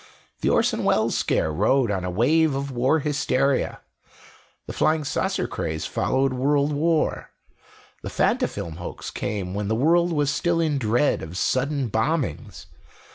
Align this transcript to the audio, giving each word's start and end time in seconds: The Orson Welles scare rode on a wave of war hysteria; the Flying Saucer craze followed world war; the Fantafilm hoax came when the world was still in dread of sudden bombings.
The 0.39 0.49
Orson 0.49 0.83
Welles 0.83 1.15
scare 1.15 1.51
rode 1.53 1.91
on 1.91 2.03
a 2.03 2.09
wave 2.09 2.55
of 2.55 2.71
war 2.71 2.97
hysteria; 3.01 3.81
the 4.65 4.73
Flying 4.73 5.03
Saucer 5.03 5.47
craze 5.47 5.85
followed 5.85 6.33
world 6.33 6.73
war; 6.73 7.29
the 8.01 8.09
Fantafilm 8.09 8.77
hoax 8.77 9.11
came 9.11 9.53
when 9.53 9.67
the 9.67 9.75
world 9.75 10.11
was 10.11 10.31
still 10.31 10.59
in 10.59 10.79
dread 10.79 11.21
of 11.21 11.37
sudden 11.37 11.87
bombings. 11.87 12.65